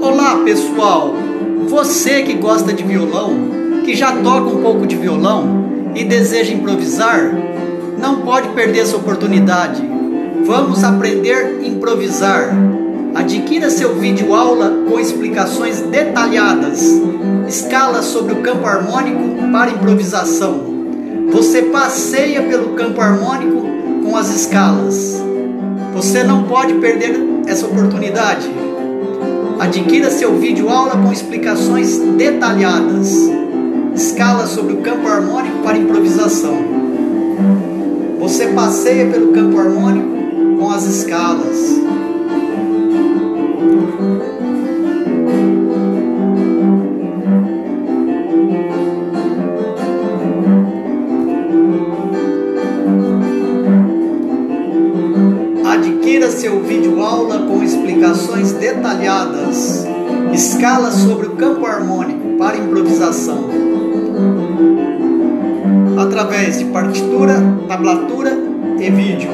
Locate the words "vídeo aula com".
13.96-14.98, 30.36-31.10, 56.62-57.62